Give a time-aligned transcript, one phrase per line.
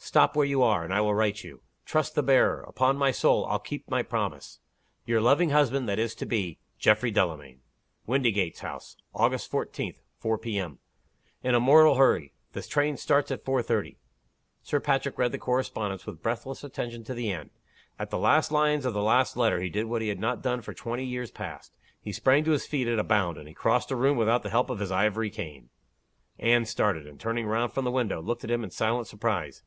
[0.00, 1.60] Stop where you are, and I will write you.
[1.84, 2.62] Trust the bearer.
[2.62, 4.58] Upon my soul, I'll keep my promise.
[5.04, 7.60] Your loving husband that is to be, "GEOFFREY DELAMAYN.
[8.06, 9.46] "WINDYGATES HOUSE Augt.
[9.46, 10.58] 14, 4 P.
[10.58, 10.78] M.
[11.42, 12.32] "In a mortal hurry.
[12.52, 13.96] The train starts 4.30."
[14.62, 17.50] Sir Patrick read the correspondence with breathless attention to the end.
[17.98, 20.62] At the last lines of the last letter he did what he had not done
[20.62, 23.90] for twenty years past he sprang to his feet at a bound, and he crossed
[23.90, 25.68] a room without the help of his ivory cane.
[26.38, 29.62] Anne started; and turning round from the window, looked at him in silent surprise.